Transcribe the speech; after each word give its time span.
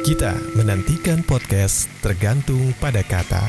Kita 0.00 0.32
menantikan 0.56 1.20
podcast 1.20 1.84
tergantung 2.00 2.72
pada 2.80 3.04
kata. 3.04 3.44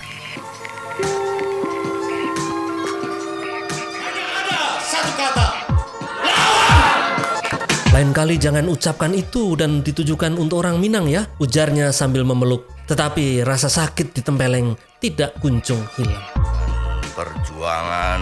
Satu 4.83 5.11
kata. 5.16 5.48
Lain 7.95 8.11
kali 8.11 8.36
jangan 8.36 8.68
ucapkan 8.68 9.15
itu 9.15 9.55
dan 9.55 9.79
ditujukan 9.79 10.36
untuk 10.36 10.68
orang 10.68 10.83
Minang 10.83 11.07
ya, 11.07 11.23
ujarnya 11.39 11.95
sambil 11.95 12.27
memeluk. 12.27 12.68
Tetapi 12.83 13.47
rasa 13.47 13.71
sakit 13.71 14.11
di 14.11 14.20
tempeleng 14.20 14.75
tidak 14.99 15.39
kunjung 15.39 15.88
hilang. 15.95 16.27
Perjuangan 17.15 18.21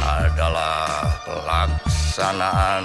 adalah 0.00 1.04
pelaksanaan 1.28 2.84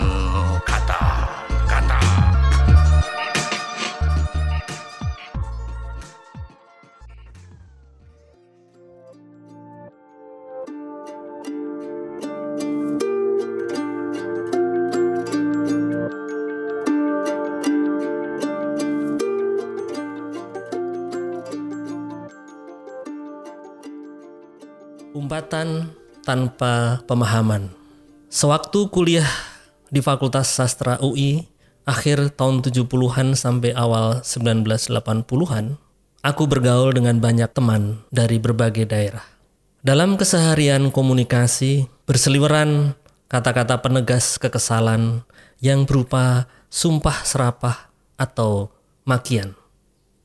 Umpatan 25.13 25.93
tanpa 26.25 27.05
pemahaman. 27.05 27.69
Sewaktu 28.33 28.89
kuliah 28.89 29.29
di 29.93 30.01
Fakultas 30.01 30.49
Sastra 30.49 30.97
UI, 31.05 31.45
akhir 31.85 32.33
tahun 32.33 32.65
70-an 32.65 33.37
sampai 33.37 33.77
awal 33.77 34.25
1980-an, 34.25 35.77
aku 36.25 36.43
bergaul 36.49 36.97
dengan 36.97 37.21
banyak 37.21 37.45
teman 37.53 38.01
dari 38.09 38.41
berbagai 38.41 38.89
daerah. 38.89 39.21
Dalam 39.85 40.17
keseharian 40.17 40.89
komunikasi, 40.89 41.85
berseliweran 42.09 42.97
kata-kata 43.29 43.85
penegas 43.85 44.41
kekesalan 44.41 45.21
yang 45.61 45.85
berupa 45.85 46.49
sumpah 46.73 47.21
serapah 47.21 47.93
atau 48.17 48.73
makian. 49.05 49.53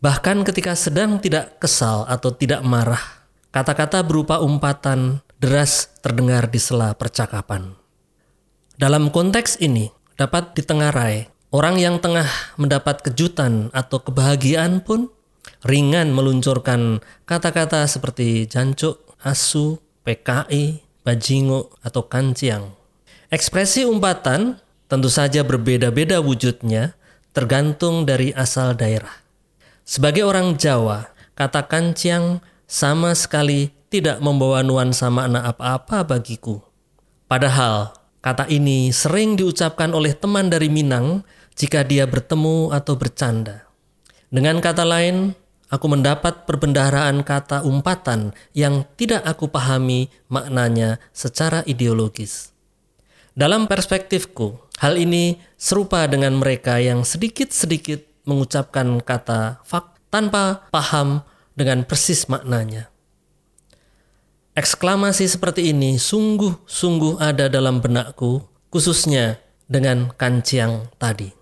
Bahkan 0.01 0.49
ketika 0.49 0.73
sedang 0.73 1.21
tidak 1.21 1.61
kesal 1.61 2.09
atau 2.09 2.33
tidak 2.33 2.65
marah, 2.65 3.18
kata-kata 3.51 4.05
berupa 4.05 4.41
umpatan 4.41 5.25
deras 5.39 5.95
terdengar 6.03 6.51
di 6.51 6.61
sela 6.61 6.93
percakapan. 6.95 7.79
Dalam 8.79 9.11
konteks 9.11 9.59
ini, 9.59 9.91
dapat 10.19 10.55
ditengarai 10.55 11.31
orang 11.55 11.79
yang 11.79 11.97
tengah 12.03 12.27
mendapat 12.59 13.03
kejutan 13.03 13.71
atau 13.75 14.03
kebahagiaan 14.03 14.83
pun 14.83 15.11
ringan 15.67 16.15
meluncurkan 16.15 17.03
kata-kata 17.27 17.87
seperti 17.87 18.47
jancuk, 18.47 19.03
asu, 19.23 19.83
PKI, 20.07 20.83
bajingo, 21.03 21.75
atau 21.83 22.07
kanciang. 22.07 22.75
Ekspresi 23.29 23.85
umpatan 23.85 24.57
tentu 24.89 25.13
saja 25.13 25.45
berbeda-beda 25.45 26.23
wujudnya 26.23 26.97
tergantung 27.37 28.09
dari 28.09 28.33
asal 28.33 28.73
daerah. 28.73 29.13
Sebagai 29.85 30.25
orang 30.25 30.57
Jawa, 30.57 31.13
kata 31.37 31.65
kanciang 31.69 32.41
sama 32.69 33.17
sekali 33.17 33.73
tidak 33.89 34.21
membawa 34.21 34.61
nuansa 34.61 35.09
makna 35.09 35.49
apa-apa 35.49 36.05
bagiku. 36.05 36.61
Padahal 37.25 37.97
kata 38.21 38.45
ini 38.53 38.93
sering 38.93 39.41
diucapkan 39.41 39.97
oleh 39.97 40.13
teman 40.13 40.53
dari 40.53 40.69
Minang 40.69 41.25
jika 41.57 41.81
dia 41.83 42.05
bertemu 42.05 42.71
atau 42.71 42.95
bercanda. 43.01 43.65
Dengan 44.29 44.61
kata 44.61 44.85
lain, 44.85 45.33
aku 45.73 45.87
mendapat 45.89 46.45
perbendaharaan 46.45 47.25
kata 47.25 47.65
umpatan 47.65 48.37
yang 48.53 48.85
tidak 49.01 49.25
aku 49.25 49.49
pahami 49.49 50.13
maknanya 50.29 51.01
secara 51.17 51.65
ideologis. 51.65 52.53
Dalam 53.33 53.65
perspektifku, 53.65 54.61
hal 54.85 55.01
ini 55.01 55.41
serupa 55.57 56.05
dengan 56.05 56.37
mereka 56.37 56.77
yang 56.77 57.09
sedikit-sedikit 57.09 58.05
mengucapkan 58.29 59.01
kata 59.01 59.65
fak 59.65 60.13
tanpa 60.13 60.69
paham 60.69 61.25
dengan 61.59 61.83
persis 61.83 62.31
maknanya. 62.31 62.87
Eksklamasi 64.55 65.27
seperti 65.27 65.75
ini 65.75 65.99
sungguh-sungguh 65.99 67.19
ada 67.19 67.51
dalam 67.51 67.83
benakku, 67.83 68.47
khususnya 68.71 69.43
dengan 69.67 70.15
kanciang 70.15 70.87
tadi. 71.03 71.35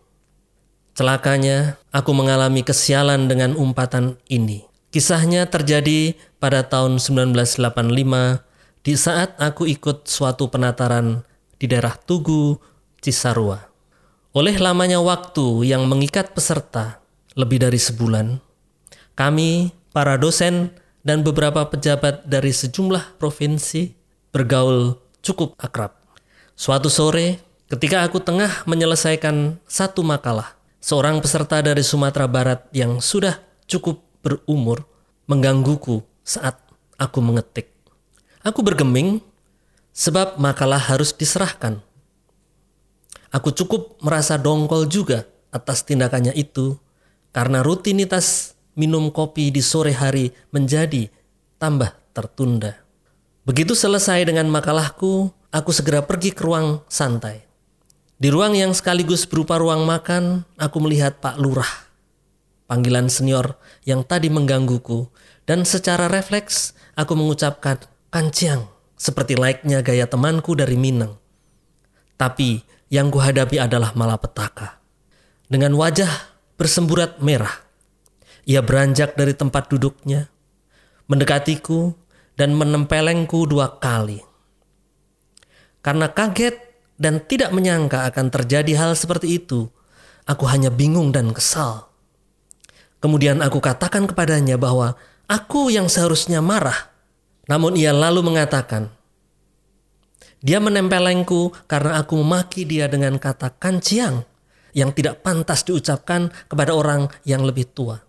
Celakanya, 0.96 1.76
aku 1.92 2.16
mengalami 2.16 2.64
kesialan 2.64 3.28
dengan 3.28 3.52
umpatan 3.52 4.16
ini. 4.32 4.64
Kisahnya 4.88 5.44
terjadi 5.44 6.16
pada 6.40 6.64
tahun 6.64 6.96
1985 6.96 7.60
di 8.80 8.94
saat 8.96 9.36
aku 9.36 9.68
ikut 9.68 10.08
suatu 10.08 10.48
penataran 10.48 11.20
di 11.60 11.68
daerah 11.68 11.92
Tugu, 12.00 12.56
Cisarua. 13.04 13.60
Oleh 14.32 14.56
lamanya 14.56 15.00
waktu 15.00 15.68
yang 15.68 15.84
mengikat 15.88 16.32
peserta 16.32 17.00
lebih 17.36 17.60
dari 17.60 17.76
sebulan, 17.80 18.40
kami, 19.16 19.72
para 19.96 20.20
dosen, 20.20 20.76
dan 21.00 21.24
beberapa 21.24 21.64
pejabat 21.64 22.28
dari 22.28 22.52
sejumlah 22.52 23.16
provinsi 23.16 23.96
bergaul 24.28 25.00
cukup 25.24 25.56
akrab. 25.56 25.96
Suatu 26.52 26.92
sore, 26.92 27.40
ketika 27.72 28.04
aku 28.04 28.20
tengah 28.20 28.68
menyelesaikan 28.68 29.56
satu 29.64 30.04
makalah, 30.04 30.52
seorang 30.84 31.24
peserta 31.24 31.64
dari 31.64 31.80
Sumatera 31.80 32.28
Barat 32.28 32.68
yang 32.76 33.00
sudah 33.00 33.40
cukup 33.64 34.04
berumur 34.20 34.84
menggangguku 35.30 36.04
saat 36.20 36.60
aku 37.00 37.22
mengetik. 37.24 37.72
Aku 38.44 38.60
bergeming 38.60 39.24
sebab 39.96 40.36
makalah 40.36 40.82
harus 40.82 41.14
diserahkan. 41.16 41.80
Aku 43.30 43.48
cukup 43.48 43.96
merasa 44.04 44.36
dongkol 44.36 44.90
juga 44.90 45.24
atas 45.54 45.86
tindakannya 45.86 46.36
itu 46.36 46.76
karena 47.30 47.62
rutinitas 47.62 48.55
minum 48.76 49.08
kopi 49.10 49.48
di 49.50 49.64
sore 49.64 49.96
hari 49.96 50.30
menjadi 50.52 51.08
tambah 51.56 51.96
tertunda. 52.12 52.76
Begitu 53.48 53.72
selesai 53.72 54.28
dengan 54.28 54.46
makalahku, 54.52 55.32
aku 55.50 55.70
segera 55.72 56.04
pergi 56.04 56.36
ke 56.36 56.44
ruang 56.44 56.84
santai. 56.86 57.48
Di 58.16 58.32
ruang 58.32 58.56
yang 58.56 58.72
sekaligus 58.72 59.28
berupa 59.28 59.60
ruang 59.60 59.84
makan, 59.84 60.44
aku 60.56 60.80
melihat 60.80 61.20
Pak 61.20 61.36
Lurah, 61.36 61.68
panggilan 62.64 63.12
senior 63.12 63.60
yang 63.84 64.04
tadi 64.04 64.32
menggangguku, 64.32 65.08
dan 65.44 65.68
secara 65.68 66.08
refleks 66.08 66.72
aku 66.96 67.12
mengucapkan 67.12 67.76
kanciang 68.08 68.66
seperti 68.96 69.36
laiknya 69.36 69.84
gaya 69.84 70.08
temanku 70.08 70.56
dari 70.56 70.80
Minang. 70.80 71.20
Tapi 72.16 72.64
yang 72.88 73.12
kuhadapi 73.12 73.60
adalah 73.60 73.92
malapetaka. 73.92 74.80
Dengan 75.46 75.76
wajah 75.76 76.08
bersemburat 76.56 77.20
merah, 77.20 77.65
ia 78.46 78.62
beranjak 78.62 79.18
dari 79.18 79.34
tempat 79.34 79.66
duduknya, 79.66 80.30
mendekatiku, 81.10 81.98
dan 82.38 82.54
menempelengku 82.54 83.42
dua 83.50 83.82
kali. 83.82 84.22
Karena 85.82 86.06
kaget 86.14 86.54
dan 86.94 87.18
tidak 87.26 87.50
menyangka 87.50 88.06
akan 88.06 88.30
terjadi 88.30 88.72
hal 88.78 88.92
seperti 88.94 89.42
itu, 89.42 89.66
aku 90.30 90.46
hanya 90.46 90.70
bingung 90.70 91.10
dan 91.10 91.34
kesal. 91.34 91.90
Kemudian 93.02 93.42
aku 93.42 93.58
katakan 93.58 94.06
kepadanya 94.06 94.54
bahwa 94.56 94.94
aku 95.26 95.68
yang 95.74 95.90
seharusnya 95.90 96.38
marah. 96.38 96.94
Namun 97.46 97.78
ia 97.78 97.94
lalu 97.94 98.26
mengatakan, 98.26 98.90
dia 100.42 100.58
menempelengku 100.58 101.54
karena 101.70 102.02
aku 102.02 102.18
memaki 102.18 102.66
dia 102.66 102.90
dengan 102.90 103.18
kata 103.18 103.54
kanciang 103.58 104.26
yang 104.74 104.90
tidak 104.94 105.22
pantas 105.22 105.62
diucapkan 105.62 106.30
kepada 106.50 106.74
orang 106.74 107.10
yang 107.22 107.46
lebih 107.46 107.70
tua. 107.70 108.05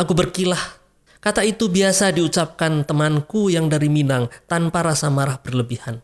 Aku 0.00 0.16
berkilah. 0.16 0.80
Kata 1.20 1.44
itu 1.44 1.68
biasa 1.68 2.16
diucapkan 2.16 2.88
temanku 2.88 3.52
yang 3.52 3.68
dari 3.68 3.92
Minang 3.92 4.32
tanpa 4.48 4.80
rasa 4.80 5.12
marah 5.12 5.36
berlebihan. 5.36 6.00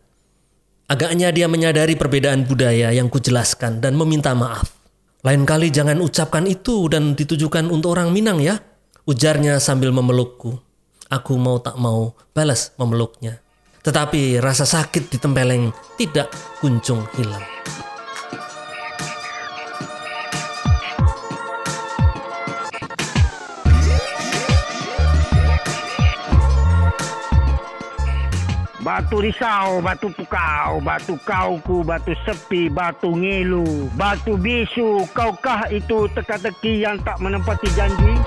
Agaknya 0.85 1.33
dia 1.33 1.49
menyadari 1.49 1.97
perbedaan 1.97 2.45
budaya 2.45 2.93
yang 2.93 3.09
kujelaskan 3.09 3.81
dan 3.81 3.97
meminta 3.97 4.37
maaf. 4.37 4.77
Lain 5.25 5.49
kali 5.49 5.73
jangan 5.73 5.97
ucapkan 5.97 6.45
itu 6.45 6.85
dan 6.93 7.17
ditujukan 7.17 7.73
untuk 7.73 7.97
orang 7.97 8.13
Minang 8.13 8.37
ya, 8.37 8.61
ujarnya 9.09 9.57
sambil 9.57 9.89
memelukku. 9.89 10.61
Aku 11.09 11.33
mau 11.41 11.57
tak 11.57 11.81
mau 11.81 12.13
balas 12.37 12.77
memeluknya. 12.77 13.41
Tetapi 13.81 14.37
rasa 14.37 14.69
sakit 14.69 15.09
di 15.09 15.17
tempeleng 15.17 15.73
tidak 15.97 16.29
kunjung 16.61 17.01
hilang. 17.17 17.41
Batu 28.97 29.21
risau, 29.21 29.77
batu 29.77 30.09
pukau, 30.09 30.81
batu 30.81 31.21
kauku, 31.21 31.85
batu 31.85 32.17
sepi, 32.25 32.65
batu 32.65 33.13
ngilu, 33.13 33.93
batu 33.93 34.41
bisu. 34.41 35.05
Kaukah 35.13 35.69
itu 35.69 36.09
teka-teki 36.17 36.81
yang 36.81 36.97
tak 37.05 37.21
menempati 37.21 37.69
janji? 37.77 38.17